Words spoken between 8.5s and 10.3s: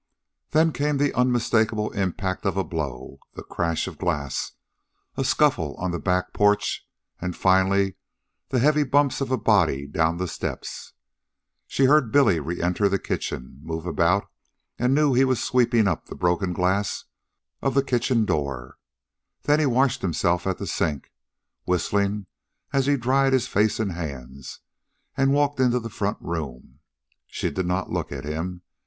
heavy bumps of a body down the